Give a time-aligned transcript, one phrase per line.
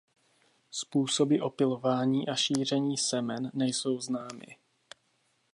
[0.71, 4.55] Způsoby opylování a šíření semen nejsou známy.